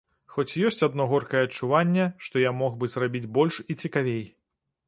Хоць 0.35 0.53
ёсць 0.69 0.85
адно 0.87 1.05
горкае 1.11 1.43
адчуванне, 1.47 2.07
што 2.29 2.43
я 2.47 2.57
мог 2.63 2.81
бы 2.81 2.93
зрабіць 2.95 3.25
больш 3.37 3.63
і 3.71 3.81
цікавей. 3.83 4.23